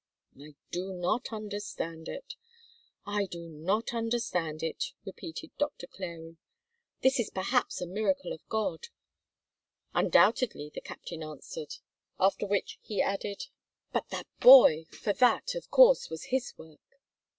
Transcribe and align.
"I 0.35 0.55
do 0.71 0.93
not 0.93 1.31
understand 1.31 2.09
it, 2.09 2.33
I 3.05 3.27
do 3.27 3.47
not 3.47 3.93
understand 3.93 4.63
it," 4.63 4.93
repeated 5.05 5.51
Doctor 5.59 5.85
Clary; 5.85 6.37
"this 7.03 7.19
is 7.19 7.29
perhaps 7.29 7.81
a 7.81 7.85
miracle 7.85 8.33
of 8.33 8.41
God." 8.49 8.87
"Undoubtedly," 9.93 10.71
the 10.73 10.81
captain 10.81 11.21
answered. 11.21 11.75
After 12.19 12.47
which 12.47 12.79
he 12.81 12.99
added: 12.99 13.45
"But 13.93 14.09
that 14.09 14.25
boy! 14.39 14.85
For 14.85 15.13
that, 15.13 15.53
of 15.53 15.69
course, 15.69 16.09
was 16.09 16.23
his 16.33 16.57
work." 16.57 16.81